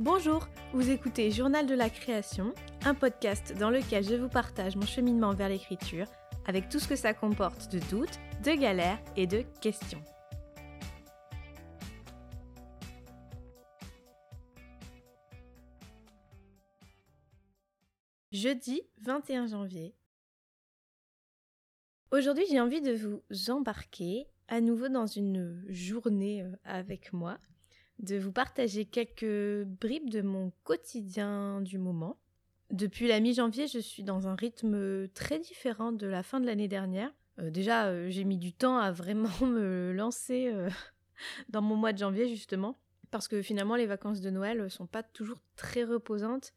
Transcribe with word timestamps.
Bonjour, 0.00 0.48
vous 0.72 0.90
écoutez 0.90 1.30
Journal 1.30 1.66
de 1.66 1.74
la 1.74 1.90
création, 1.90 2.52
un 2.84 2.94
podcast 2.94 3.54
dans 3.58 3.70
lequel 3.70 4.04
je 4.04 4.14
vous 4.14 4.28
partage 4.28 4.74
mon 4.76 4.86
cheminement 4.86 5.32
vers 5.32 5.48
l'écriture 5.48 6.06
avec 6.46 6.68
tout 6.68 6.78
ce 6.78 6.88
que 6.88 6.96
ça 6.96 7.14
comporte 7.14 7.70
de 7.70 7.78
doutes, 7.90 8.18
de 8.44 8.52
galères 8.52 8.98
et 9.16 9.26
de 9.26 9.44
questions. 9.60 10.02
Jeudi 18.32 18.82
21 19.02 19.46
janvier. 19.46 19.97
Aujourd'hui, 22.18 22.46
j'ai 22.50 22.58
envie 22.58 22.80
de 22.80 22.94
vous 22.94 23.22
embarquer 23.48 24.26
à 24.48 24.60
nouveau 24.60 24.88
dans 24.88 25.06
une 25.06 25.64
journée 25.68 26.42
euh, 26.42 26.50
avec 26.64 27.12
moi, 27.12 27.38
de 28.00 28.18
vous 28.18 28.32
partager 28.32 28.86
quelques 28.86 29.64
bribes 29.64 30.10
de 30.10 30.20
mon 30.20 30.50
quotidien 30.64 31.60
du 31.60 31.78
moment. 31.78 32.18
Depuis 32.72 33.06
la 33.06 33.20
mi-janvier, 33.20 33.68
je 33.68 33.78
suis 33.78 34.02
dans 34.02 34.26
un 34.26 34.34
rythme 34.34 35.06
très 35.10 35.38
différent 35.38 35.92
de 35.92 36.08
la 36.08 36.24
fin 36.24 36.40
de 36.40 36.46
l'année 36.46 36.66
dernière. 36.66 37.14
Euh, 37.38 37.50
déjà, 37.50 37.86
euh, 37.86 38.10
j'ai 38.10 38.24
mis 38.24 38.36
du 38.36 38.52
temps 38.52 38.78
à 38.78 38.90
vraiment 38.90 39.30
me 39.46 39.92
lancer 39.92 40.52
dans 41.50 41.62
mon 41.62 41.76
mois 41.76 41.92
de 41.92 41.98
janvier, 41.98 42.26
justement, 42.28 42.74
parce 43.12 43.28
que 43.28 43.42
finalement, 43.42 43.76
les 43.76 43.86
vacances 43.86 44.20
de 44.20 44.30
Noël 44.30 44.68
sont 44.72 44.88
pas 44.88 45.04
toujours 45.04 45.38
très 45.54 45.84
reposantes. 45.84 46.52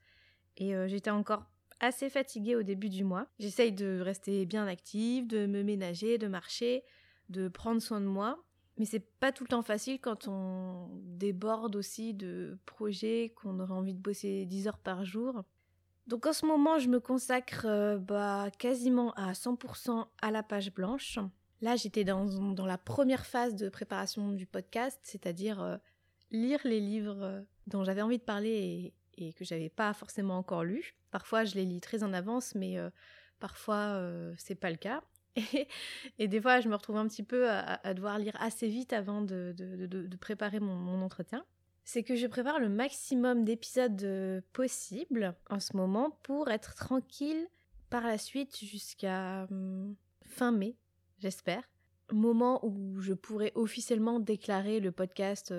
Et 0.58 0.74
j'étais 0.88 1.12
encore 1.12 1.51
assez 1.82 2.10
fatiguée 2.10 2.56
au 2.56 2.64
début 2.64 2.90
du 2.90 3.04
mois. 3.04 3.28
J'essaye 3.40 3.74
de 3.74 4.00
rester 4.00 4.46
bien 4.46 4.68
active, 4.68 5.28
de 5.28 5.48
me 5.48 5.64
ménager, 5.64 6.18
de 6.18 6.28
marcher, 6.28 6.84
de 7.30 7.50
prendre 7.50 7.82
soin 7.82 8.00
de 8.00 8.06
moi. 8.06 8.42
Mais 8.78 8.86
c'est 8.86 9.06
pas 9.20 9.32
tout 9.32 9.44
le 9.44 9.50
temps 9.50 9.62
facile 9.64 10.00
quand 10.00 10.28
on 10.28 10.90
déborde 11.04 11.76
aussi 11.76 12.14
de 12.14 12.58
projets, 12.66 13.34
qu'on 13.36 13.60
aurait 13.60 13.74
envie 13.74 13.94
de 13.94 14.00
bosser 14.00 14.46
10 14.46 14.68
heures 14.68 14.78
par 14.78 15.04
jour. 15.04 15.44
Donc 16.08 16.26
en 16.26 16.34
ce 16.34 16.46
moment, 16.46 16.80
je 16.80 16.88
me 16.88 17.00
consacre 17.00 17.66
euh, 17.66 17.98
bah, 17.98 18.50
quasiment 18.58 19.12
à 19.14 19.34
100% 19.34 20.08
à 20.22 20.32
la 20.32 20.44
page 20.44 20.74
blanche. 20.74 21.20
Là, 21.62 21.76
j'étais 21.76 22.04
dans, 22.04 22.26
dans, 22.26 22.66
la 22.66 22.78
première 22.78 23.26
phase 23.26 23.56
de 23.56 23.70
préparation 23.70 24.32
du 24.32 24.48
podcast, 24.48 25.00
c'est-à-dire 25.04 25.62
euh, 25.62 25.78
lire 26.32 26.60
les 26.64 26.80
livres 26.80 27.22
euh, 27.22 27.42
dont 27.68 27.84
j'avais 27.84 28.02
envie 28.02 28.18
de 28.18 28.24
parler 28.24 28.94
et, 29.18 29.28
et 29.28 29.34
que 29.34 29.46
j'avais 29.46 29.70
pas 29.70 29.94
forcément 29.94 30.38
encore 30.38 30.64
lu. 30.64 30.96
Parfois, 31.12 31.44
je 31.44 31.56
les 31.56 31.66
lis 31.66 31.82
très 31.82 32.04
en 32.04 32.14
avance, 32.14 32.56
mais 32.56 32.78
parfois, 33.40 34.02
c'est 34.38 34.56
pas 34.56 34.72
le 34.72 34.78
cas. 34.78 35.04
Et, 36.20 36.28
des 36.28 36.42
fois, 36.42 36.60
je 36.60 36.70
me 36.70 36.76
retrouve 36.76 36.98
un 36.98 37.08
petit 37.08 37.24
peu 37.24 37.50
à, 37.50 37.94
devoir 37.94 38.20
lire 38.20 38.36
assez 38.40 38.68
vite 38.68 38.94
avant 38.94 39.22
de, 39.22 39.56
préparer 40.20 40.60
mon, 40.60 41.02
entretien. 41.02 41.46
C'est 41.84 42.04
que 42.04 42.16
je 42.16 42.28
prépare 42.28 42.60
le 42.60 42.70
maximum 42.70 43.44
d'épisodes 43.44 44.44
possibles 44.54 45.36
en 45.50 45.60
ce 45.60 45.76
moment 45.76 46.20
pour 46.24 46.50
être 46.50 46.76
tranquille 46.76 47.48
par 47.90 48.06
la 48.06 48.18
suite 48.18 48.58
jusqu'à 48.58 49.48
hum, 49.52 49.96
fin 50.26 50.52
mai, 50.52 50.76
j'espère. 51.20 51.64
Moment 52.12 52.66
où 52.66 53.00
je 53.00 53.14
pourrais 53.14 53.52
officiellement 53.56 54.20
déclarer 54.20 54.80
le 54.80 54.92
podcast 54.92 55.54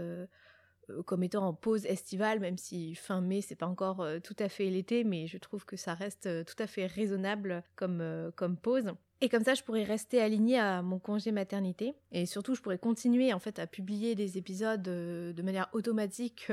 comme 1.07 1.23
étant 1.23 1.47
en 1.47 1.55
pause 1.55 1.87
estivale, 1.87 2.41
même 2.41 2.59
si 2.59 2.95
fin 2.95 3.21
mai 3.21 3.41
c'est 3.41 3.57
pas 3.57 3.67
encore 3.67 4.01
euh, 4.01 4.19
tout 4.19 4.37
à 4.39 4.49
fait 4.49 4.69
l'été, 4.69 5.05
mais 5.05 5.27
je 5.27 5.39
trouve 5.39 5.65
que 5.65 5.77
ça 5.77 5.95
reste 5.95 6.27
euh, 6.27 6.45
tout 6.45 6.61
à 6.61 6.67
fait 6.67 6.87
raisonnable 6.87 7.63
comme, 7.77 8.33
comme 8.37 8.57
pause. 8.57 8.87
Et 9.21 9.29
comme 9.29 9.45
ça, 9.45 9.55
je 9.55 9.63
pourrais 9.63 9.85
rester 9.85 10.21
alignée 10.21 10.59
à 10.59 10.83
mon 10.83 10.99
congé 10.99 11.31
maternité. 11.31 11.95
Et 12.11 12.27
surtout, 12.27 12.57
je 12.57 12.61
pourrais 12.61 12.79
continuer 12.79 13.33
en 13.33 13.39
fait 13.39 13.61
à 13.61 13.69
publier 13.69 14.17
des 14.17 14.37
épisodes 14.37 14.83
de 14.83 15.43
manière 15.43 15.69
automatique 15.75 16.51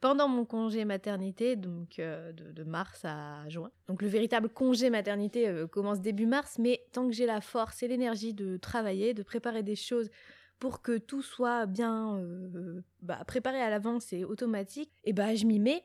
pendant 0.00 0.26
mon 0.26 0.44
congé 0.44 0.84
maternité, 0.84 1.54
donc 1.54 1.98
de, 1.98 2.64
mars 2.64 3.04
à 3.04 3.48
juin. 3.48 3.70
Donc 3.86 4.02
le 4.02 4.08
véritable 4.08 4.48
congé 4.48 4.90
maternité 4.90 5.64
commence 5.70 6.00
début 6.00 6.26
mars, 6.26 6.58
mais 6.58 6.84
tant 6.90 7.06
que 7.06 7.14
j'ai 7.14 7.26
la 7.26 7.40
force 7.40 7.80
et 7.84 7.86
l'énergie 7.86 8.34
de 8.34 8.56
travailler, 8.56 9.14
de 9.14 9.22
préparer 9.22 9.62
des 9.62 9.76
choses 9.76 10.10
pour 10.60 10.82
que 10.82 10.98
tout 10.98 11.22
soit 11.22 11.66
bien 11.66 12.18
euh, 12.18 12.82
bah, 13.00 13.24
préparé 13.26 13.60
à 13.60 13.70
l'avance 13.70 14.12
et 14.12 14.24
automatique, 14.24 14.92
et 15.04 15.12
bah 15.12 15.34
je 15.34 15.46
m'y 15.46 15.58
mets 15.58 15.82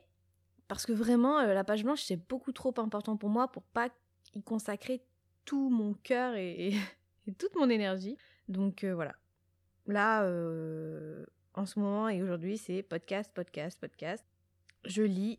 parce 0.68 0.84
que 0.84 0.92
vraiment 0.92 1.40
euh, 1.40 1.54
la 1.54 1.64
page 1.64 1.82
blanche 1.82 2.02
c'est 2.02 2.28
beaucoup 2.28 2.52
trop 2.52 2.74
important 2.78 3.16
pour 3.16 3.30
moi 3.30 3.50
pour 3.50 3.62
pas 3.62 3.88
y 4.34 4.42
consacrer 4.42 5.02
tout 5.46 5.70
mon 5.70 5.94
cœur 5.94 6.36
et, 6.36 6.74
toute 7.38 7.56
mon 7.56 7.70
énergie. 7.70 8.16
Donc 8.48 8.84
euh, 8.84 8.94
voilà. 8.94 9.16
Là, 9.86 10.22
en 11.54 11.64
ce 11.64 11.78
moment 11.78 12.08
et 12.08 12.20
aujourd'hui, 12.20 12.58
c'est 12.58 12.82
podcast, 12.82 13.30
podcast, 13.32 13.80
podcast. 13.80 14.24
Je 14.84 15.02
lis, 15.02 15.38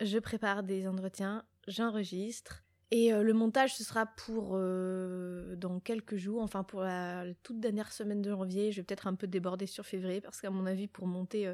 je 0.00 0.18
prépare 0.18 0.62
des 0.62 0.88
entretiens, 0.88 1.44
j'enregistre, 1.66 2.64
et 2.90 3.12
euh, 3.12 3.22
le 3.22 3.34
montage, 3.34 3.74
ce 3.74 3.84
sera 3.84 4.06
pour 4.06 4.52
euh, 4.54 5.56
dans 5.56 5.78
quelques 5.78 6.16
jours, 6.16 6.40
enfin 6.40 6.64
pour 6.64 6.80
la, 6.80 7.24
toute 7.42 7.60
dernière 7.60 7.92
semaine 7.92 8.22
de 8.22 8.30
janvier. 8.30 8.72
Je 8.72 8.80
vais 8.80 8.82
peut-être 8.82 9.06
un 9.06 9.14
peu 9.14 9.26
déborder 9.26 9.66
sur 9.66 9.84
février 9.84 10.20
parce 10.20 10.40
qu'à 10.40 10.50
mon 10.50 10.64
avis, 10.64 10.88
pour 10.88 11.06
monter 11.06 11.52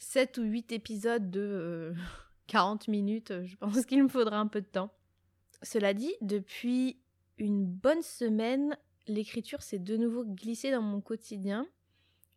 7 0.00 0.38
euh, 0.38 0.42
ou 0.42 0.44
8 0.46 0.72
épisodes 0.72 1.30
de 1.30 1.94
40 2.48 2.88
minutes, 2.88 3.32
je 3.44 3.56
pense 3.56 3.86
qu'il 3.86 4.02
me 4.02 4.08
faudra 4.08 4.38
un 4.38 4.48
peu 4.48 4.60
de 4.60 4.66
temps. 4.66 4.90
Cela 5.62 5.94
dit, 5.94 6.12
depuis 6.20 6.98
une 7.38 7.64
bonne 7.64 8.02
semaine, 8.02 8.76
l'écriture 9.06 9.62
s'est 9.62 9.78
de 9.78 9.96
nouveau 9.96 10.24
glissée 10.24 10.72
dans 10.72 10.82
mon 10.82 11.00
quotidien 11.00 11.66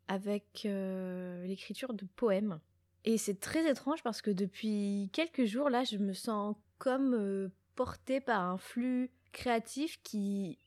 avec 0.07 0.63
l'écriture 0.63 1.93
de 1.93 2.05
poèmes. 2.15 2.61
Et 3.03 3.17
c'est 3.17 3.39
très 3.41 3.69
étrange 3.69 4.01
parce 4.03 4.21
que 4.21 4.31
depuis 4.31 5.09
quelques 5.11 5.43
jours, 5.43 5.69
là, 5.69 5.83
je 5.83 5.97
me 5.97 6.13
sens 6.13 6.55
comme 6.77 7.51
porté 7.77 8.19
par 8.19 8.41
un 8.41 8.57
flux 8.57 9.11
créatif 9.31 10.01
qui 10.03 10.57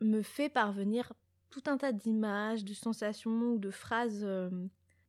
me 0.00 0.22
fait 0.22 0.50
parvenir 0.50 1.12
tout 1.48 1.62
un 1.66 1.78
tas 1.78 1.92
d'images, 1.92 2.64
de 2.64 2.74
sensations 2.74 3.54
ou 3.54 3.58
de 3.58 3.70
phrases 3.70 4.24
euh, 4.24 4.50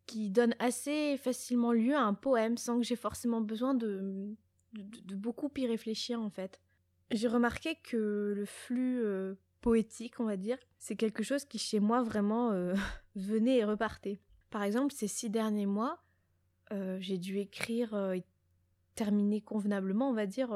qui 0.06 0.32
donnent 0.32 0.56
assez 0.60 1.18
facilement 1.18 1.74
lieu 1.74 1.94
à 1.94 2.04
un 2.04 2.14
poème 2.14 2.58
sans 2.58 2.78
que 2.78 2.86
j'ai 2.86 2.96
forcément 2.96 3.42
besoin 3.42 3.74
de, 3.74 4.34
de, 4.74 5.16
beaucoup 5.16 5.52
y 5.58 5.68
réfléchir 5.68 6.22
en 6.22 6.30
fait. 6.30 6.62
J'ai 7.12 7.28
remarqué 7.28 7.76
que 7.84 8.34
le 8.36 8.46
flux 8.46 9.04
euh, 9.04 9.36
poétique, 9.60 10.20
on 10.20 10.26
va 10.26 10.38
dire, 10.38 10.58
c'est 10.80 10.96
quelque 10.96 11.22
chose 11.22 11.44
qui 11.44 11.58
chez 11.58 11.82
moi 11.82 12.02
vraiment 12.02 12.52
euh, 12.52 12.76
venait 13.16 13.58
et 13.58 13.66
repartait. 13.66 14.22
Par 14.52 14.64
exemple, 14.64 14.94
ces 14.94 15.08
six 15.08 15.30
derniers 15.30 15.66
mois, 15.66 16.02
j'ai 17.00 17.18
dû 17.18 17.38
écrire 17.38 17.96
et 18.12 18.24
terminer 18.96 19.40
convenablement, 19.40 20.10
on 20.10 20.14
va 20.14 20.26
dire, 20.26 20.52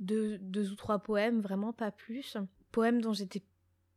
deux, 0.00 0.38
deux, 0.38 0.70
ou 0.70 0.74
trois 0.74 0.98
poèmes, 0.98 1.40
vraiment 1.40 1.72
pas 1.72 1.90
plus. 1.90 2.36
Poèmes 2.72 3.00
dont 3.00 3.12
j'étais 3.12 3.42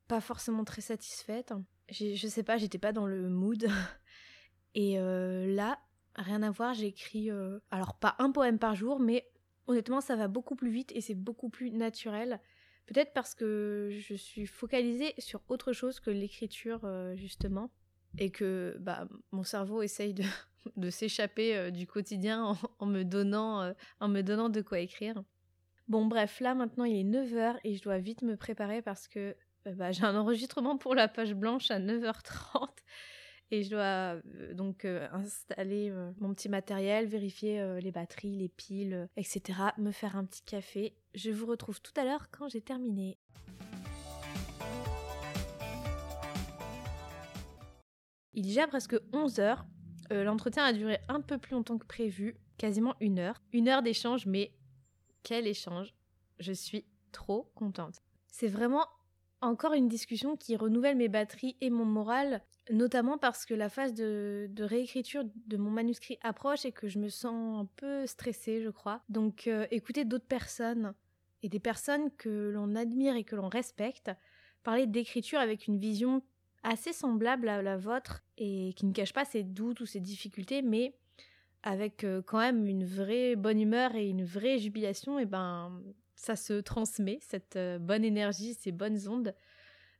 pas 0.08 0.22
forcément 0.22 0.64
très 0.64 0.82
satisfaite. 0.82 1.54
Je 1.90 2.28
sais 2.28 2.44
pas, 2.44 2.58
j'étais 2.58 2.78
pas 2.78 2.92
dans 2.92 3.06
le 3.06 3.30
mood. 3.30 3.68
Et 4.76 5.00
euh, 5.00 5.54
là, 5.54 5.80
rien 6.16 6.44
à 6.44 6.52
voir, 6.52 6.74
j'écris, 6.74 7.32
euh, 7.32 7.59
alors 7.72 7.96
pas 7.96 8.16
un 8.20 8.32
poème 8.32 8.59
par 8.59 8.76
jour, 8.76 9.00
mais 9.00 9.28
honnêtement, 9.68 10.02
ça 10.02 10.16
va 10.16 10.28
beaucoup 10.28 10.56
plus 10.56 10.72
vite 10.72 10.92
et 10.94 11.02
c'est 11.02 11.16
beaucoup 11.16 11.50
plus 11.50 11.72
naturel. 11.72 12.40
Peut-être 12.86 13.14
parce 13.14 13.36
que 13.36 13.90
je 13.92 14.16
suis 14.16 14.48
focalisée 14.48 15.14
sur 15.18 15.42
autre 15.48 15.74
chose 15.74 16.00
que 16.00 16.09
l'écriture, 16.12 16.82
euh, 16.84 17.16
justement. 17.16 17.72
Et 18.18 18.32
que 18.32 18.76
bah, 18.80 19.08
mon 19.32 19.44
cerveau 19.44 19.84
essaye 19.84 20.16
de, 20.16 20.24
de 20.78 20.90
s'échapper 20.90 21.72
du 21.72 21.86
quotidien 21.86 22.58
en, 22.80 22.86
me 22.88 23.04
donnant, 23.04 23.72
en 24.00 24.08
me 24.08 24.22
donnant 24.22 24.50
de 24.50 24.62
quoi 24.62 24.80
écrire. 24.80 25.24
Bon 25.90 26.06
bref, 26.06 26.40
là 26.40 26.54
maintenant 26.54 26.84
il 26.84 26.98
est 26.98 27.04
9h 27.04 27.58
et 27.64 27.74
je 27.74 27.82
dois 27.82 27.97
vite 27.97 28.22
me 28.22 28.38
préparer 28.38 28.84
parce 28.84 29.08
que 29.08 29.36
euh, 29.66 29.74
bah, 29.74 29.91
j'ai 29.91 30.03
un 30.03 30.16
enregistrement 30.16 30.78
pour 30.78 30.94
la 30.94 31.08
page 31.08 31.34
blanche 31.34 31.72
à 31.72 31.80
9h30 31.80 32.70
et 33.50 33.64
je 33.64 33.72
dois 33.72 33.82
euh, 33.82 34.53
donc 34.53 34.86
euh, 34.86 35.08
installer 35.12 35.91
mon 36.20 36.32
petit 36.36 36.47
matériel, 36.47 37.08
vérifier 37.08 37.80
les 37.82 37.91
batteries, 37.91 38.36
les 38.36 38.50
piles, 38.50 39.09
etc. 39.18 39.59
Me 39.80 39.90
faire 39.90 40.16
un 40.16 40.26
petit 40.26 40.44
café. 40.44 40.94
Je 41.16 41.32
vous 41.32 41.47
retrouve 41.47 41.82
tout 41.82 42.00
à 42.00 42.03
l'heure 42.03 42.30
quand 42.30 42.47
j'ai 42.50 42.62
terminé. 42.62 43.18
Il 48.35 48.46
est 48.46 48.50
déjà 48.50 48.68
presque 48.68 48.94
11h. 49.12 49.58
L'entretien 50.12 50.64
a 50.64 50.74
duré 50.74 51.00
un 51.08 51.22
peu 51.22 51.40
plus 51.40 51.53
longtemps 51.53 51.80
que 51.80 51.85
prévu, 51.88 52.35
quasiment 52.59 52.96
une 53.00 53.18
heure. 53.18 53.42
Une 53.53 53.68
heure 53.68 53.82
d'échange, 53.82 54.28
mais 54.28 54.53
quel 55.24 55.48
échange. 55.48 55.94
Je 56.40 56.54
suis 56.54 56.86
trop 57.12 57.52
contente. 57.56 58.02
C'est 58.28 58.48
vraiment 58.48 58.86
encore 59.42 59.74
une 59.74 59.88
discussion 59.88 60.36
qui 60.36 60.56
renouvelle 60.56 60.98
mes 60.98 61.08
batteries 61.08 61.56
et 61.62 61.70
mon 61.70 61.86
moral, 61.86 62.42
notamment 62.72 63.18
parce 63.18 63.46
que 63.46 63.54
la 63.54 63.70
phase 63.70 63.94
de, 63.94 64.50
réécriture 64.60 65.24
de 65.48 65.58
mon 65.58 65.70
manuscrit 65.70 66.18
approche 66.22 66.66
et 66.66 66.72
que 66.72 66.88
je 66.88 67.00
me 67.00 67.10
sens 67.10 67.62
un 67.62 67.66
peu 67.78 68.06
stressée, 68.06 68.62
je 68.62 68.70
crois. 68.70 69.02
Donc 69.10 69.48
euh, 69.48 69.66
écouter 69.72 70.06
d'autres 70.06 70.28
personnes 70.28 70.94
et 71.42 71.50
des 71.50 71.60
personnes 71.60 72.12
que 72.18 72.52
l'on 72.54 72.76
admire 72.76 73.16
et 73.16 73.24
que 73.24 73.36
l'on 73.36 73.50
respecte 73.50 74.12
parler 74.64 74.88
d'écriture 74.88 75.40
avec 75.40 75.68
une 75.68 75.78
vision 75.78 76.22
assez 76.64 76.92
semblable 76.92 77.48
à 77.48 77.62
la 77.62 77.78
vôtre 77.78 78.22
et 78.38 78.74
qui 78.76 78.86
ne 78.86 78.92
cache 78.92 79.14
pas 79.14 79.24
ses 79.24 79.44
doutes 79.44 79.80
ou 79.80 79.86
ses 79.86 80.02
difficultés, 80.02 80.62
mais 80.62 80.94
avec 81.64 82.03
euh, 82.03 82.22
quand 82.22 82.40
même 82.40 82.67
une 82.67 82.85
vraie 82.85 83.35
bonne 83.35 83.59
humeur 83.59 83.96
et 83.96 84.08
une 84.08 84.23
vraie 84.23 84.59
jubilation, 84.59 85.20
et 85.20 85.26
ben 85.26 85.82
ça 86.16 86.35
se 86.35 86.53
transmet, 86.53 87.20
cette 87.22 87.56
euh, 87.56 87.79
bonne 87.79 88.03
énergie, 88.03 88.53
ces 88.53 88.72
bonnes 88.72 89.08
ondes. 89.08 89.34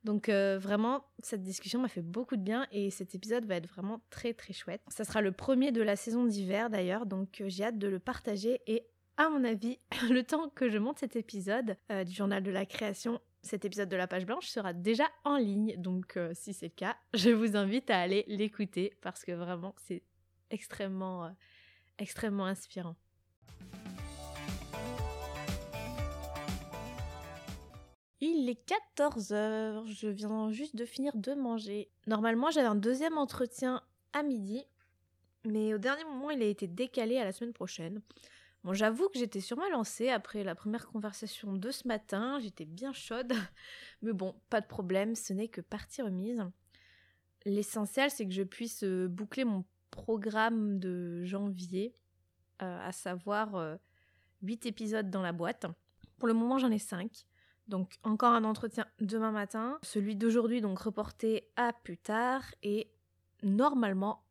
Donc 0.04 0.28
euh, 0.30 0.58
vraiment, 0.58 1.04
cette 1.22 1.42
discussion 1.42 1.80
m'a 1.80 1.88
fait 1.88 2.02
beaucoup 2.02 2.36
de 2.36 2.42
bien 2.42 2.66
et 2.72 2.90
cet 2.90 3.14
épisode 3.14 3.44
va 3.44 3.56
être 3.56 3.68
vraiment 3.68 4.00
très 4.08 4.32
très 4.32 4.54
chouette. 4.54 4.80
Ça 4.88 5.04
sera 5.04 5.20
le 5.20 5.32
premier 5.32 5.72
de 5.72 5.82
la 5.82 5.96
saison 5.96 6.24
d'hiver 6.24 6.70
d'ailleurs, 6.70 7.04
donc 7.04 7.42
j'ai 7.46 7.64
hâte 7.64 7.78
de 7.78 7.88
le 7.88 7.98
partager 7.98 8.60
et 8.66 8.86
à 9.18 9.28
mon 9.28 9.44
avis, 9.44 9.78
le 10.10 10.22
temps 10.22 10.48
que 10.48 10.70
je 10.70 10.78
monte 10.78 10.98
cet 10.98 11.16
épisode 11.16 11.76
du 12.06 12.12
journal 12.12 12.42
de 12.42 12.50
la 12.50 12.64
création, 12.64 13.20
cet 13.42 13.66
épisode 13.66 13.90
de 13.90 13.96
la 13.96 14.06
page 14.06 14.24
blanche 14.24 14.46
sera 14.46 14.72
déjà 14.72 15.04
en 15.24 15.36
ligne. 15.36 15.74
Donc 15.76 16.18
si 16.32 16.54
c'est 16.54 16.68
le 16.68 16.74
cas, 16.74 16.96
je 17.12 17.28
vous 17.28 17.54
invite 17.54 17.90
à 17.90 18.00
aller 18.00 18.24
l'écouter 18.26 18.94
parce 19.02 19.22
que 19.22 19.32
vraiment 19.32 19.74
c'est 19.76 20.02
extrêmement 20.48 21.30
extrêmement 22.00 22.46
inspirant. 22.46 22.96
Il 28.22 28.50
est 28.50 28.68
14h, 28.68 29.86
je 29.86 30.08
viens 30.08 30.50
juste 30.50 30.76
de 30.76 30.84
finir 30.84 31.16
de 31.16 31.32
manger. 31.32 31.88
Normalement, 32.06 32.50
j'avais 32.50 32.66
un 32.66 32.74
deuxième 32.74 33.16
entretien 33.16 33.82
à 34.12 34.22
midi, 34.22 34.62
mais 35.44 35.72
au 35.72 35.78
dernier 35.78 36.04
moment, 36.04 36.30
il 36.30 36.42
a 36.42 36.46
été 36.46 36.66
décalé 36.66 37.16
à 37.16 37.24
la 37.24 37.32
semaine 37.32 37.54
prochaine. 37.54 38.02
Bon, 38.62 38.74
j'avoue 38.74 39.08
que 39.08 39.18
j'étais 39.18 39.40
sûrement 39.40 39.70
lancée 39.70 40.10
après 40.10 40.44
la 40.44 40.54
première 40.54 40.86
conversation 40.86 41.54
de 41.54 41.70
ce 41.70 41.88
matin, 41.88 42.38
j'étais 42.40 42.66
bien 42.66 42.92
chaude, 42.92 43.32
mais 44.02 44.12
bon, 44.12 44.34
pas 44.50 44.60
de 44.60 44.66
problème, 44.66 45.14
ce 45.14 45.32
n'est 45.32 45.48
que 45.48 45.62
partie 45.62 46.02
remise. 46.02 46.42
L'essentiel, 47.46 48.10
c'est 48.10 48.26
que 48.26 48.34
je 48.34 48.42
puisse 48.42 48.84
euh, 48.84 49.08
boucler 49.08 49.44
mon 49.44 49.64
programme 49.90 50.78
de 50.78 51.24
janvier, 51.24 51.94
euh, 52.62 52.78
à 52.86 52.92
savoir 52.92 53.78
8 54.42 54.66
euh, 54.66 54.68
épisodes 54.68 55.10
dans 55.10 55.22
la 55.22 55.32
boîte. 55.32 55.66
Pour 56.18 56.28
le 56.28 56.34
moment, 56.34 56.58
j'en 56.58 56.70
ai 56.70 56.78
5. 56.78 57.26
Donc 57.68 57.98
encore 58.02 58.32
un 58.32 58.44
entretien 58.44 58.86
demain 59.00 59.30
matin, 59.30 59.78
celui 59.82 60.16
d'aujourd'hui 60.16 60.60
donc 60.60 60.78
reporté 60.80 61.48
à 61.56 61.72
plus 61.72 61.98
tard 61.98 62.42
et 62.64 62.90
normalement 63.44 64.24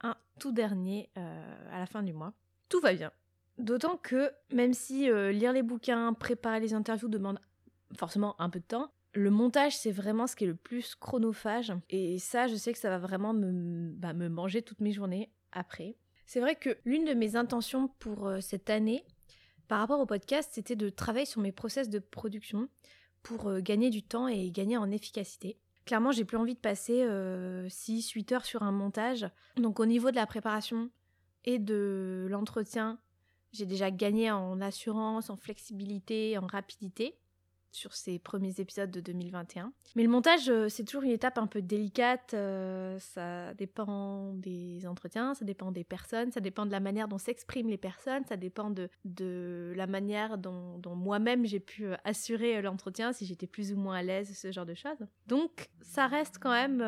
un 0.00 0.16
tout 0.40 0.52
dernier 0.52 1.10
euh, 1.18 1.68
à 1.70 1.78
la 1.78 1.86
fin 1.86 2.02
du 2.02 2.14
mois. 2.14 2.32
Tout 2.68 2.80
va 2.80 2.94
bien. 2.94 3.12
D'autant 3.58 3.96
que 3.96 4.30
même 4.52 4.72
si 4.74 5.08
lire 5.32 5.52
les 5.52 5.62
bouquins, 5.62 6.12
préparer 6.12 6.60
les 6.60 6.74
interviews 6.74 7.08
demande 7.08 7.38
forcément 7.96 8.38
un 8.40 8.50
peu 8.50 8.60
de 8.60 8.64
temps, 8.64 8.90
le 9.16 9.30
montage, 9.30 9.76
c'est 9.76 9.90
vraiment 9.90 10.26
ce 10.26 10.36
qui 10.36 10.44
est 10.44 10.48
le 10.48 10.54
plus 10.54 10.94
chronophage. 10.94 11.72
Et 11.88 12.18
ça, 12.18 12.46
je 12.46 12.54
sais 12.54 12.72
que 12.72 12.78
ça 12.78 12.90
va 12.90 12.98
vraiment 12.98 13.32
me, 13.32 13.90
bah, 13.92 14.12
me 14.12 14.28
manger 14.28 14.62
toutes 14.62 14.80
mes 14.80 14.92
journées 14.92 15.30
après. 15.52 15.96
C'est 16.26 16.40
vrai 16.40 16.56
que 16.56 16.76
l'une 16.84 17.04
de 17.04 17.14
mes 17.14 17.36
intentions 17.36 17.88
pour 17.98 18.26
euh, 18.26 18.40
cette 18.40 18.68
année, 18.68 19.04
par 19.68 19.80
rapport 19.80 20.00
au 20.00 20.06
podcast, 20.06 20.50
c'était 20.52 20.76
de 20.76 20.90
travailler 20.90 21.26
sur 21.26 21.40
mes 21.40 21.52
process 21.52 21.88
de 21.88 21.98
production 21.98 22.68
pour 23.22 23.48
euh, 23.48 23.60
gagner 23.60 23.90
du 23.90 24.02
temps 24.02 24.28
et 24.28 24.50
gagner 24.50 24.76
en 24.76 24.90
efficacité. 24.90 25.58
Clairement, 25.86 26.12
j'ai 26.12 26.24
plus 26.24 26.36
envie 26.36 26.54
de 26.54 26.60
passer 26.60 27.04
6-8 27.04 27.06
euh, 27.06 28.34
heures 28.34 28.44
sur 28.44 28.64
un 28.64 28.72
montage. 28.72 29.26
Donc 29.56 29.78
au 29.78 29.86
niveau 29.86 30.10
de 30.10 30.16
la 30.16 30.26
préparation 30.26 30.90
et 31.44 31.60
de 31.60 32.26
l'entretien, 32.28 32.98
j'ai 33.52 33.66
déjà 33.66 33.92
gagné 33.92 34.32
en 34.32 34.60
assurance, 34.60 35.30
en 35.30 35.36
flexibilité, 35.36 36.36
en 36.38 36.46
rapidité 36.46 37.16
sur 37.72 37.92
ces 37.94 38.18
premiers 38.18 38.54
épisodes 38.58 38.90
de 38.90 39.00
2021. 39.00 39.72
Mais 39.94 40.02
le 40.02 40.08
montage, 40.08 40.48
euh, 40.48 40.68
c'est 40.68 40.84
toujours 40.84 41.02
une 41.02 41.10
étape 41.10 41.38
un 41.38 41.46
peu 41.46 41.62
délicate. 41.62 42.32
Euh, 42.34 42.98
ça 42.98 43.54
dépend 43.54 44.32
des 44.34 44.86
entretiens, 44.86 45.34
ça 45.34 45.44
dépend 45.44 45.72
des 45.72 45.84
personnes, 45.84 46.32
ça 46.32 46.40
dépend 46.40 46.66
de 46.66 46.72
la 46.72 46.80
manière 46.80 47.08
dont 47.08 47.18
s'expriment 47.18 47.68
les 47.68 47.76
personnes, 47.76 48.24
ça 48.24 48.36
dépend 48.36 48.70
de, 48.70 49.72
la 49.76 49.86
manière 49.86 50.38
dont, 50.38 50.80
moi-même 50.94 51.44
j'ai 51.44 51.60
pu 51.60 51.86
euh, 51.86 51.96
assurer 52.04 52.60
l'entretien, 52.62 53.12
si 53.12 53.26
j'étais 53.26 53.46
plus 53.46 53.72
ou 53.72 53.76
moins 53.76 53.96
à 53.96 54.02
l'aise, 54.02 54.36
ce 54.36 54.50
genre 54.52 54.66
de 54.66 54.74
choses. 54.74 55.06
Donc 55.26 55.68
ça 55.82 56.06
reste 56.06 56.38
quand 56.40 56.52
même 56.52 56.82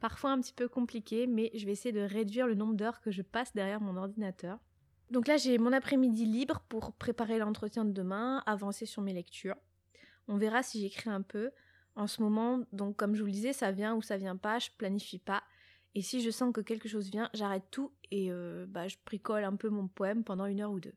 parfois 0.00 0.32
un 0.32 0.40
petit 0.40 0.52
peu 0.52 0.68
compliqué, 0.68 1.26
mais 1.26 1.50
je 1.54 1.64
vais 1.64 1.72
essayer 1.72 1.92
de 1.92 2.00
réduire 2.00 2.46
le 2.46 2.54
nombre 2.54 2.74
d'heures 2.74 3.00
que 3.00 3.10
je 3.10 3.22
passe 3.22 3.54
derrière 3.54 3.80
mon 3.80 3.96
ordinateur. 3.96 4.58
Donc 5.12 5.28
là, 5.28 5.36
j'ai 5.36 5.58
mon 5.58 5.74
après-midi 5.74 6.24
libre 6.24 6.64
pour 6.70 6.94
préparer 6.94 7.38
l'entretien 7.38 7.84
de 7.84 7.92
demain, 7.92 8.42
avancer 8.46 8.86
sur 8.86 9.02
mes 9.02 9.12
lectures. 9.12 9.56
On 10.26 10.38
verra 10.38 10.62
si 10.62 10.80
j'écris 10.80 11.10
un 11.10 11.20
peu. 11.20 11.50
En 11.96 12.06
ce 12.06 12.22
moment, 12.22 12.62
donc 12.72 12.96
comme 12.96 13.14
je 13.14 13.20
vous 13.20 13.26
le 13.26 13.32
disais, 13.32 13.52
ça 13.52 13.72
vient 13.72 13.94
ou 13.94 14.00
ça 14.00 14.16
vient 14.16 14.38
pas, 14.38 14.58
je 14.58 14.70
planifie 14.78 15.18
pas. 15.18 15.42
Et 15.94 16.00
si 16.00 16.22
je 16.22 16.30
sens 16.30 16.50
que 16.50 16.62
quelque 16.62 16.88
chose 16.88 17.10
vient, 17.10 17.28
j'arrête 17.34 17.64
tout 17.70 17.92
et 18.10 18.32
euh, 18.32 18.64
bah, 18.66 18.88
je 18.88 18.96
bricole 19.04 19.44
un 19.44 19.54
peu 19.54 19.68
mon 19.68 19.86
poème 19.86 20.24
pendant 20.24 20.46
une 20.46 20.62
heure 20.62 20.72
ou 20.72 20.80
deux. 20.80 20.94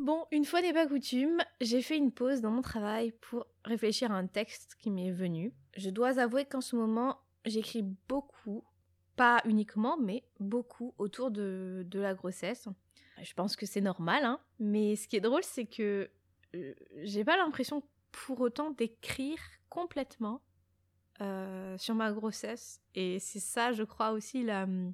Bon, 0.00 0.26
une 0.32 0.44
fois 0.44 0.60
n'est 0.60 0.72
pas 0.72 0.88
coutume, 0.88 1.38
j'ai 1.60 1.82
fait 1.82 1.96
une 1.96 2.10
pause 2.10 2.40
dans 2.40 2.50
mon 2.50 2.62
travail 2.62 3.12
pour 3.20 3.46
réfléchir 3.64 4.10
à 4.10 4.16
un 4.16 4.26
texte 4.26 4.74
qui 4.80 4.90
m'est 4.90 5.12
venu. 5.12 5.54
Je 5.76 5.90
dois 5.90 6.18
avouer 6.18 6.46
qu'en 6.46 6.60
ce 6.60 6.74
moment, 6.74 7.20
j'écris 7.44 7.84
beaucoup 8.08 8.64
pas 9.16 9.40
uniquement, 9.44 9.96
mais 9.98 10.24
beaucoup 10.40 10.94
autour 10.98 11.30
de, 11.30 11.86
la 11.92 12.14
grossesse. 12.14 12.68
Je 13.22 13.32
pense 13.34 13.56
que 13.56 13.66
c'est 13.66 13.80
normal, 13.80 14.24
hein. 14.24 14.40
mais 14.58 14.96
ce 14.96 15.06
qui 15.06 15.16
est 15.16 15.20
drôle, 15.20 15.44
c'est 15.44 15.66
que 15.66 16.10
euh, 16.54 16.74
j'ai 17.02 17.24
pas 17.24 17.36
l'impression 17.36 17.82
pour 18.10 18.40
autant 18.40 18.70
d'écrire 18.70 19.38
complètement 19.68 20.40
euh, 21.20 21.76
sur 21.78 21.94
ma 21.94 22.12
grossesse. 22.12 22.80
Et 22.94 23.18
c'est 23.18 23.40
ça, 23.40 23.72
je 23.72 23.84
crois, 23.84 24.10
aussi 24.10 24.42
la 24.42 24.64
hum, 24.64 24.92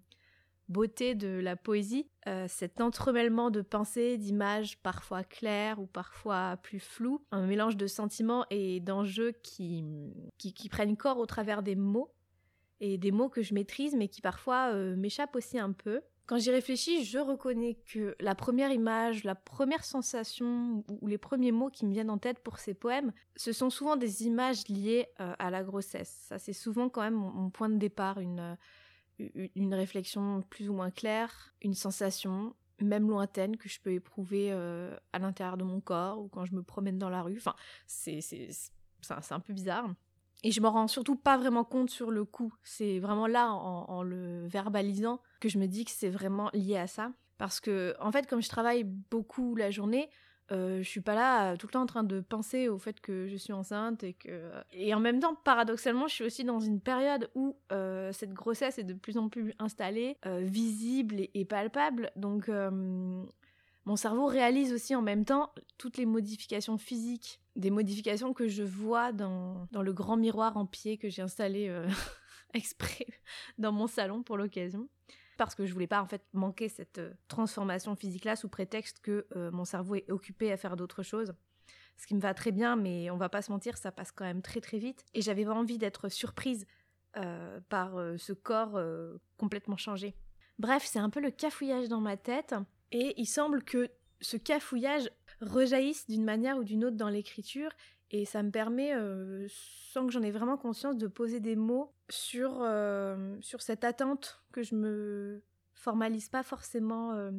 beauté 0.69 1.15
de 1.15 1.29
la 1.29 1.57
poésie, 1.57 2.09
euh, 2.29 2.47
cet 2.49 2.81
entremêlement 2.81 3.51
de 3.51 3.63
pensées, 3.63 4.19
d'images 4.19 4.79
parfois 4.79 5.25
claires 5.25 5.81
ou 5.81 5.87
parfois 5.87 6.59
plus 6.63 6.79
floues, 6.79 7.25
un 7.31 7.47
mélange 7.47 7.77
de 7.77 7.87
sentiments 7.87 8.47
et 8.51 8.81
d'enjeux 8.81 9.33
qui, 9.43 9.85
qui 10.39 10.69
prennent 10.69 10.97
corps 10.97 11.19
au 11.19 11.27
travers 11.27 11.63
des 11.63 11.75
mots 11.75 12.13
et 12.81 12.99
des 12.99 13.13
mots 13.13 13.29
que 13.29 13.43
je 13.43 13.55
maîtrise 13.55 13.95
mais 13.95 14.09
qui 14.09 14.21
parfois 14.21 14.73
euh, 14.73 14.97
m'échappent 14.97 15.37
aussi 15.37 15.59
un 15.59 15.73
peu. 15.73 16.01
Quand 16.27 16.39
j'y 16.39 16.51
réfléchis, 16.51 17.05
je 17.05 17.19
reconnais 17.19 17.75
que 17.87 18.15
la 18.21 18.37
première 18.37 18.71
image, 18.71 19.25
la 19.25 19.35
première 19.35 19.85
sensation 19.85 20.85
ou 20.89 21.07
les 21.09 21.19
premiers 21.19 21.51
mots 21.51 21.71
qui 21.71 21.85
me 21.85 21.93
viennent 21.93 22.11
en 22.11 22.19
tête 22.19 22.39
pour 22.39 22.59
ces 22.59 22.73
poèmes, 22.73 23.13
ce 23.35 23.53
sont 23.53 23.69
souvent 23.69 23.97
des 23.97 24.25
images 24.27 24.69
liées 24.69 25.09
euh, 25.19 25.35
à 25.41 25.51
la 25.51 25.65
grossesse. 25.65 26.27
Ça, 26.29 26.39
c'est 26.39 26.53
souvent 26.53 26.89
quand 26.89 27.03
même 27.03 27.15
mon, 27.15 27.51
point 27.51 27.69
de 27.69 27.79
départ, 27.79 28.21
une, 28.21 28.57
euh, 29.19 29.49
une 29.57 29.75
réflexion 29.75 30.43
plus 30.49 30.69
ou 30.69 30.73
moins 30.73 30.93
claire, 30.93 31.53
une 31.63 31.75
sensation, 31.75 32.55
même 32.81 33.09
lointaine, 33.11 33.57
que 33.57 33.69
je 33.69 33.81
peux 33.81 33.93
éprouver 33.93 34.53
à 34.53 35.19
l'intérieur 35.19 35.57
de 35.57 35.65
mon 35.65 35.81
corps 35.81 36.21
ou 36.21 36.29
quand 36.29 36.45
je 36.47 36.55
me 36.55 36.63
promène 36.63 36.97
dans 36.97 37.11
la 37.11 37.23
rue. 37.23 37.37
Enfin, 37.37 37.55
c'est 37.87 38.23
un 39.31 39.41
peu 39.41 39.53
bizarre. 39.53 39.91
Et 40.43 40.53
je 40.53 40.61
me 40.61 40.69
rends 40.69 40.89
surtout 40.89 41.17
pas 41.17 41.37
vraiment 41.37 41.65
compte 41.65 41.91
sur 41.91 42.11
le 42.11 42.25
coup. 42.25 42.53
C'est 42.63 42.99
vraiment 42.99 43.27
là, 43.27 43.53
en, 43.53 44.03
le 44.03 44.47
verbalisant, 44.47 45.21
que 45.41 45.49
je 45.49 45.59
me 45.59 45.67
dis 45.67 45.85
que 45.85 45.91
c'est 45.91 46.09
vraiment 46.09 46.51
lié 46.55 46.77
à 46.77 46.87
ça. 46.87 47.13
Parce 47.39 47.61
que, 47.61 47.95
en 48.01 48.13
fait, 48.13 48.27
comme 48.27 48.43
je 48.43 48.49
travaille 48.49 48.85
beaucoup 48.85 49.55
la 49.55 49.71
journée, 49.71 50.09
euh, 50.53 50.83
je 50.83 50.89
suis 50.89 51.01
pas 51.01 51.15
là 51.15 51.57
tout 51.57 51.67
le 51.69 51.73
temps 51.73 51.83
en 51.83 51.87
train 51.87 52.03
de 52.03 52.21
penser 52.21 52.69
au 52.69 52.79
fait 52.79 53.01
que 53.01 53.29
je 53.29 53.37
suis 53.37 53.53
enceinte 53.53 54.03
et 54.03 54.15
que 54.15 54.51
et 54.73 54.93
en 54.95 54.99
même 54.99 55.21
temps 55.21 55.37
paradoxalement 55.37 56.09
je 56.09 56.15
suis 56.15 56.25
aussi 56.25 56.43
dans 56.43 56.59
une 56.59 56.81
période 56.81 57.31
où 57.37 57.57
euh, 57.71 58.11
cette 58.13 58.33
grossesse 58.33 58.77
est 58.79 58.85
de 58.85 58.95
plus 58.95 59.17
en 59.17 59.29
plus 59.29 59.55
installée 59.61 60.17
euh, 60.27 60.41
visible 60.43 61.21
et, 61.21 61.31
et, 61.35 61.45
palpable 61.45 62.11
donc 62.17 62.49
euh, 62.49 63.23
mon 63.91 63.97
cerveau 63.97 64.27
réalise 64.27 64.73
aussi 64.73 64.95
en 64.95 65.03
même 65.03 65.25
temps 65.25 65.53
toutes 65.77 65.97
les 65.97 66.07
modifications 66.07 66.79
physiques, 66.79 67.41
des 67.57 67.71
modifications 67.71 68.33
que 68.33 68.47
je 68.47 68.63
vois 68.63 69.11
dans, 69.11 69.67
dans 69.73 69.83
le 69.83 69.93
grand 69.93 70.17
miroir 70.17 70.57
en 70.57 70.65
pied 70.65 70.97
que 70.97 71.09
j'ai 71.09 71.23
installé 71.23 71.67
euh, 71.69 71.89
exprès 72.55 73.09
dans 73.59 73.73
mon 73.73 73.89
salon 73.89 74.23
pour 74.23 74.37
l'occasion. 74.37 74.89
Parce 75.39 75.57
que 75.57 75.67
je 75.67 75.73
voulais 75.73 75.89
pas 75.89 76.01
en 76.01 76.07
fait 76.07 76.23
manquer 76.35 76.69
cette 76.69 76.99
euh, 76.99 77.11
transformation 77.27 77.97
physique-là 77.97 78.37
sous 78.37 78.49
prétexte 78.49 79.01
que 79.01 79.27
euh, 79.35 79.51
mon 79.51 79.65
cerveau 79.65 79.97
est 79.97 80.09
occupé 80.09 80.53
à 80.53 80.57
faire 80.57 80.77
d'autres 80.77 81.03
choses. 81.03 81.35
Ce 81.97 82.07
qui 82.07 82.15
me 82.15 82.21
va 82.21 82.33
très 82.33 82.53
bien, 82.53 82.77
mais 82.77 83.11
on 83.11 83.17
va 83.17 83.29
pas 83.29 83.43
se 83.43 83.51
mentir, 83.51 83.77
ça 83.77 83.91
passe 83.91 84.13
quand 84.13 84.25
même 84.25 84.41
très 84.41 84.61
très 84.61 84.79
vite. 84.79 85.05
Et 85.15 85.21
j'avais 85.21 85.45
pas 85.45 85.55
envie 85.55 85.79
d'être 85.79 86.09
surprise 86.09 86.65
par 87.69 87.97
ce 88.19 88.33
corps 88.33 88.81
complètement 89.37 89.77
changé. 89.77 90.15
Bref, 90.61 90.85
c'est 90.87 91.01
un 91.01 91.11
peu 91.11 91.21
le 91.21 91.33
cafouillage 91.33 91.89
dans 91.89 92.01
ma 92.01 92.17
tête. 92.17 92.55
Et 92.93 93.15
il 93.21 93.27
semble 93.27 93.63
que 93.63 93.89
ce 94.21 94.37
cafouillage 94.37 95.11
rejaillisse 95.41 96.09
d'une 96.09 96.25
manière 96.25 96.59
ou 96.59 96.65
d'une 96.65 96.85
autre 96.85 96.97
dans 96.97 97.09
l'écriture 97.09 97.71
et 98.13 98.25
ça 98.25 98.43
me 98.43 98.51
permet, 98.51 98.95
euh, 98.95 99.47
sans 99.93 100.07
que 100.07 100.13
j'en 100.13 100.23
ai 100.23 100.33
vraiment 100.33 100.57
conscience, 100.57 100.97
de 100.97 101.07
poser 101.07 101.39
des 101.39 101.55
mots 101.55 101.95
sur, 102.09 102.59
euh, 102.61 103.37
sur 103.41 103.63
cette 103.63 103.85
attente 103.85 104.43
que 104.53 104.63
je 104.63 104.75
me 104.75 105.43
formalise 105.75 106.29
pas 106.29 106.43
forcément 106.43 107.13
euh, 107.13 107.31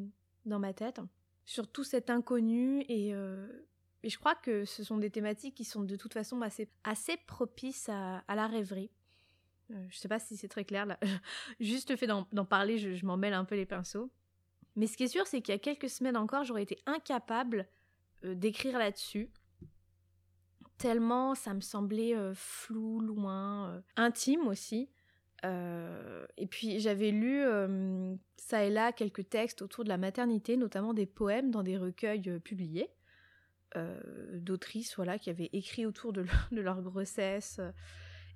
dans 0.45 0.59
ma 0.59 0.73
tête, 0.73 1.01
sur 1.45 1.69
tout 1.69 1.83
cet 1.83 2.09
inconnu 2.09 2.85
et, 2.87 3.13
je 4.03 4.17
crois 4.17 4.33
que 4.33 4.65
ce 4.65 4.83
sont 4.83 4.97
des 4.97 5.11
thématiques 5.11 5.53
qui 5.53 5.63
sont 5.63 5.83
de 5.83 5.95
toute 5.95 6.13
façon 6.13 6.41
assez, 6.41 6.67
assez 6.83 7.17
propices 7.27 7.87
à, 7.87 8.23
la 8.29 8.47
rêverie. 8.47 8.89
Je 9.69 9.95
sais 9.95 10.07
pas 10.07 10.17
si 10.17 10.37
c'est 10.37 10.47
très 10.47 10.65
clair 10.65 10.87
là. 10.87 10.99
Juste 11.59 11.91
le 11.91 11.95
fait 11.97 12.07
d'en 12.07 12.45
parler, 12.45 12.79
je 12.79 13.05
m'en 13.05 13.15
mêle 13.15 13.33
un 13.33 13.45
peu 13.45 13.53
les 13.53 13.67
pinceaux. 13.67 14.09
Mais 14.75 14.87
ce 14.87 14.97
qui 14.97 15.03
est 15.03 15.07
sûr, 15.07 15.27
c'est 15.27 15.41
qu'il 15.41 15.53
y 15.53 15.55
a 15.55 15.59
quelques 15.59 15.89
semaines 15.89 16.17
encore, 16.17 16.43
j'aurais 16.43 16.63
été 16.63 16.77
incapable 16.85 17.67
euh, 18.23 18.35
d'écrire 18.35 18.77
là-dessus. 18.77 19.29
Tellement 20.77 21.35
ça 21.35 21.53
me 21.53 21.61
semblait 21.61 22.15
euh, 22.15 22.33
flou, 22.33 22.99
loin, 22.99 23.69
euh, 23.69 23.81
intime 23.95 24.47
aussi. 24.47 24.89
et 25.43 26.47
puis 26.47 26.79
j'avais 26.79 27.09
lu 27.09 27.43
ça 28.37 28.63
et 28.63 28.69
là 28.69 28.91
quelques 28.91 29.27
textes 29.27 29.63
autour 29.63 29.83
de 29.83 29.89
la 29.89 29.97
maternité, 29.97 30.55
notamment 30.55 30.93
des 30.93 31.07
poèmes 31.07 31.49
dans 31.49 31.63
des 31.63 31.77
recueils 31.77 32.39
publiés 32.39 32.89
d'autrices 34.33 34.95
voilà, 34.97 35.17
qui 35.17 35.29
avaient 35.29 35.49
écrit 35.53 35.85
autour 35.85 36.13
de, 36.13 36.25
leur, 36.51 36.81
grossesse. 36.83 37.59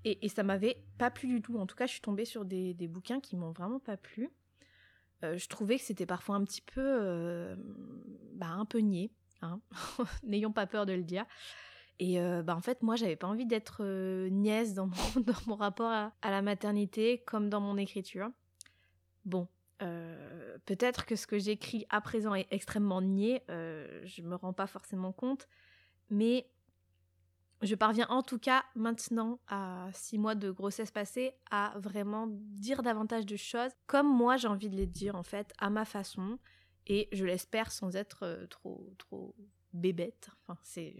Et, 0.04 0.30
ça 0.30 0.42
m'avait 0.44 0.84
pas 0.98 1.12
plu 1.12 1.28
du 1.28 1.42
tout. 1.42 1.60
En 1.60 1.68
tout 1.68 1.76
cas, 1.76 1.86
je 1.86 1.92
suis 1.92 2.02
tombée 2.02 2.26
sur 2.26 2.44
des, 2.44 2.74
des 2.74 2.88
bouquins 2.88 3.20
qui 3.20 3.36
m'ont 3.36 3.52
vraiment 3.52 3.80
pas 3.80 3.98
plu. 3.98 4.32
Je 5.36 5.48
trouvais 5.48 5.78
que 5.78 5.84
c'était 5.84 6.06
parfois 6.06 6.36
un 6.36 6.44
petit 6.44 6.62
peu, 6.62 7.56
bah, 8.34 8.48
un 8.48 8.66
peu 8.66 8.80
niais. 8.80 9.12
Hein. 9.42 9.60
n'ayons 10.24 10.52
pas 10.52 10.68
peur 10.68 10.86
de 10.86 10.94
le 10.94 11.04
dire. 11.04 11.26
Et 12.00 12.20
euh, 12.20 12.44
bah 12.44 12.56
en 12.56 12.62
fait, 12.62 12.82
moi, 12.84 12.96
j'avais 12.96 13.16
pas 13.16 13.28
envie 13.28 13.46
d'être 13.46 13.78
euh, 13.82 14.28
nièce 14.30 14.74
dans 14.74 14.88
mon, 14.88 15.22
dans 15.22 15.40
mon 15.48 15.56
rapport 15.56 15.92
à, 15.92 16.12
la 16.24 16.42
maternité 16.42 17.24
comme 17.26 17.50
dans 17.50 17.62
mon 17.62 17.78
écriture. 17.78 18.30
Bon, 19.24 19.48
euh, 19.82 20.58
peut-être 20.66 21.06
que 21.06 21.16
ce 21.16 21.26
que 21.26 21.40
j'écris 21.40 21.86
à 21.90 22.02
présent 22.02 22.36
est 22.36 22.48
extrêmement 22.52 23.02
niais, 23.02 23.44
je 23.48 24.22
me 24.22 24.36
rends 24.36 24.54
pas 24.54 24.68
forcément 24.68 25.12
compte, 25.12 25.48
mais 26.10 26.48
je 27.66 27.76
parviens 27.76 28.08
en 28.10 28.22
tout 28.22 28.40
cas 28.40 28.64
maintenant, 28.76 29.40
à 29.48 29.88
six 29.94 30.18
mois 30.18 30.36
de 30.36 30.52
grossesse 30.52 30.92
passée, 30.92 31.34
à 31.52 31.74
vraiment 31.78 32.28
dire 32.30 32.84
davantage 32.84 33.26
de 33.26 33.36
choses 33.36 33.72
comme 33.88 34.08
moi 34.08 34.38
j'ai 34.38 34.48
envie 34.48 34.70
de 34.70 34.76
les 34.76 34.88
dire 34.88 35.16
en 35.16 35.24
fait, 35.24 35.54
à 35.60 35.70
ma 35.70 35.86
façon 35.86 36.40
et 36.88 37.10
je 37.12 37.26
l'espère 37.26 37.72
sans 37.72 37.96
être 37.96 38.24
euh, 38.24 38.48
trop 38.48 38.94
trop 38.98 39.36
bébête. 39.74 40.30
Enfin, 40.48 40.58
c'est 40.64 40.96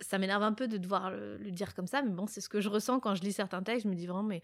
ça, 0.00 0.18
m'énerve 0.18 0.42
un 0.42 0.52
peu 0.52 0.66
de 0.66 0.78
devoir 0.78 1.10
le, 1.10 1.38
dire 1.50 1.74
comme 1.74 1.86
ça, 1.86 2.02
mais 2.02 2.10
bon, 2.10 2.26
c'est 2.26 2.40
ce 2.40 2.48
que 2.48 2.60
je 2.60 2.68
ressens 2.68 2.98
quand 2.98 3.14
je 3.14 3.22
lis 3.22 3.32
certains 3.32 3.62
textes. 3.62 3.84
Je 3.84 3.88
me 3.88 3.94
dis 3.94 4.06
vraiment, 4.06 4.24
mais 4.24 4.42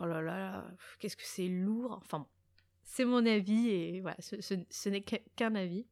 oh 0.00 0.06
là 0.06 0.22
là, 0.22 0.64
qu'est-ce 0.98 1.16
que 1.16 1.24
c'est 1.24 1.48
lourd. 1.48 2.00
Enfin, 2.04 2.26
c'est 2.84 3.04
mon 3.04 3.24
avis 3.26 3.68
et 3.68 4.00
voilà, 4.00 4.16
ce, 4.20 4.88
n'est 4.88 5.02
qu'un 5.02 5.54
avis. 5.54 5.86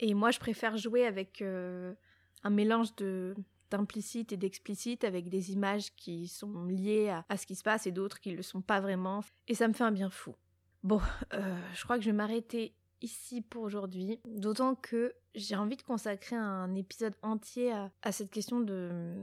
Et 0.00 0.14
moi, 0.14 0.30
je 0.30 0.38
préfère 0.38 0.76
jouer 0.78 1.06
avec 1.06 1.42
euh, 1.42 1.94
un 2.42 2.50
mélange 2.50 2.94
de 2.96 3.34
d'implicite 3.72 4.32
et 4.32 4.36
d'explicite 4.36 5.04
avec 5.04 5.28
des 5.28 5.52
images 5.52 5.94
qui 5.96 6.28
sont 6.28 6.64
liées 6.64 7.08
à, 7.28 7.36
ce 7.36 7.46
qui 7.46 7.54
se 7.54 7.62
passe 7.62 7.86
et 7.86 7.92
d'autres 7.92 8.20
qui 8.20 8.30
ne 8.30 8.36
le 8.36 8.42
sont 8.42 8.60
pas 8.60 8.80
vraiment. 8.80 9.22
Et 9.48 9.54
ça 9.54 9.66
me 9.66 9.72
fait 9.72 9.84
un 9.84 9.92
bien 9.92 10.10
fou. 10.10 10.34
Bon, 10.82 11.00
euh, 11.32 11.56
je 11.74 11.84
crois 11.84 11.96
que 11.96 12.04
je 12.04 12.10
vais 12.10 12.16
m'arrêter 12.16 12.74
ici 13.00 13.40
pour 13.40 13.62
aujourd'hui. 13.62 14.20
D'autant 14.26 14.74
que 14.74 15.14
j'ai 15.34 15.56
envie 15.56 15.76
de 15.76 15.82
consacrer 15.82 16.36
un 16.36 16.74
épisode 16.74 17.14
entier 17.22 17.72
à, 18.02 18.12
cette 18.12 18.30
question 18.30 18.60
de, 18.60 19.16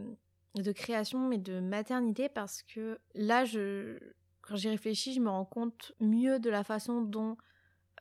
de 0.55 0.71
création 0.71 1.31
et 1.31 1.37
de 1.37 1.59
maternité 1.59 2.27
parce 2.27 2.63
que 2.63 2.99
là, 3.13 3.45
je, 3.45 3.97
quand 4.41 4.55
j'y 4.55 4.69
réfléchis, 4.69 5.13
je 5.13 5.21
me 5.21 5.29
rends 5.29 5.45
compte 5.45 5.93
mieux 5.99 6.39
de 6.39 6.49
la 6.49 6.63
façon 6.63 7.01
dont 7.01 7.37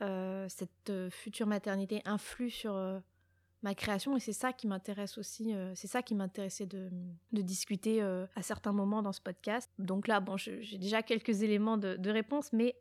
euh, 0.01 0.47
cette 0.49 0.91
euh, 0.91 1.11
future 1.11 1.47
maternité 1.47 2.01
influe 2.05 2.51
sur 2.51 2.75
ma 3.63 3.75
création 3.75 4.17
et 4.17 4.21
c'est 4.21 4.33
ça 4.33 4.53
qui 4.53 4.67
m'intéresse 4.67 5.19
aussi, 5.19 5.53
c'est 5.75 5.89
ça 5.89 6.03
qui 6.03 6.15
m'intéressait 6.15 6.67
de, 6.67 6.91
discuter 7.33 8.01
à 8.03 8.43
certains 8.43 8.73
moments 8.73 9.03
dans 9.03 9.13
ce 9.13 9.21
podcast. 9.21 9.71
Donc 9.79 10.07
là, 10.07 10.21
bon, 10.21 10.37
j'ai 10.37 10.79
déjà 10.79 11.03
quelques 11.03 11.43
éléments 11.43 11.77
de, 11.77 12.11
réponse, 12.11 12.53
mais 12.53 12.77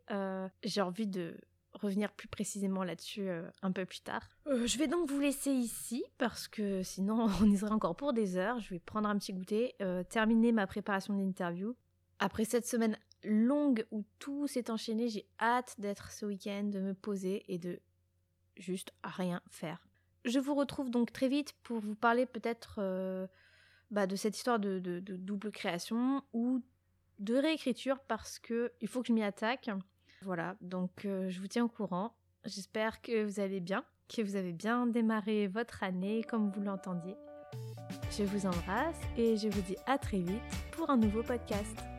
j'ai 0.64 0.82
envie 0.82 1.08
de 1.08 1.36
revenir 1.78 2.12
plus 2.12 2.28
précisément 2.28 2.84
là-dessus 2.84 3.30
euh, 3.30 3.44
un 3.62 3.72
peu 3.72 3.86
plus 3.86 4.02
tard. 4.02 4.28
Euh, 4.48 4.66
je 4.66 4.78
vais 4.78 4.88
donc 4.88 5.10
vous 5.10 5.20
laisser 5.20 5.52
ici 5.52 6.04
parce 6.18 6.48
que 6.48 6.84
sinon 6.84 7.28
on 7.42 7.50
y 7.50 7.58
serait 7.58 7.72
encore 7.72 7.96
pour 7.96 8.14
des 8.14 8.38
heures. 8.38 8.60
Je 8.60 8.72
vais 8.72 8.80
prendre 8.80 9.08
un 9.08 9.18
petit 9.18 9.34
goûter, 9.34 9.76
euh, 9.82 10.04
terminer 10.04 10.52
ma 10.52 10.68
préparation 10.68 11.14
d'interview. 11.14 11.76
Après 12.20 12.46
cette 12.46 12.66
semaine 12.66 12.98
longue 13.24 13.86
où 13.92 14.04
tout 14.20 14.48
s'est 14.48 14.70
enchaîné, 14.70 15.10
j'ai 15.10 15.28
hâte 15.40 15.76
d'être 15.78 16.12
ce 16.12 16.26
week-end, 16.26 16.64
de 16.64 16.80
me 16.80 16.94
poser 16.94 17.44
et 17.48 17.58
de 17.58 17.80
juste 18.58 18.92
rien 19.04 19.42
faire. 19.50 19.87
Je 20.28 20.40
vous 20.40 20.54
retrouve 20.54 20.92
donc 20.92 21.12
très 21.12 21.30
vite 21.30 21.56
pour 21.64 21.80
vous 21.80 21.96
parler 21.96 22.26
peut-être 22.26 22.80
bah, 23.92 24.08
de 24.08 24.16
cette 24.16 24.36
histoire 24.36 24.60
de, 24.60 24.80
de, 24.80 25.00
double 25.00 25.52
création 25.52 26.22
ou 26.34 26.62
de 27.20 27.36
réécriture 27.36 28.00
parce 28.08 28.38
que 28.40 28.72
il 28.82 28.88
faut 28.88 29.02
que 29.02 29.08
je 29.08 29.14
m'y 29.14 29.24
attaque. 29.24 29.70
Voilà, 30.22 30.56
donc 30.62 31.06
euh, 31.06 31.30
je 31.30 31.40
vous 31.40 31.48
tiens 31.48 31.66
au 31.66 31.70
courant. 31.70 32.14
J'espère 32.46 33.02
que 33.02 33.24
vous 33.24 33.40
allez 33.40 33.60
bien, 33.60 33.84
que 34.14 34.22
vous 34.22 34.36
avez 34.36 34.54
bien 34.54 34.88
démarré 34.88 35.48
votre 35.48 35.84
année 35.84 36.24
comme 36.30 36.52
vous 36.52 36.62
l'entendiez. 36.62 37.16
Je 38.12 38.24
vous 38.24 38.46
embrasse 38.46 39.00
et 39.16 39.38
je 39.38 39.48
vous 39.48 39.62
dis 39.62 39.78
à 39.86 39.98
très 39.98 40.20
vite 40.20 40.42
pour 40.72 40.90
un 40.90 40.98
nouveau 40.98 41.24
podcast. 41.24 41.97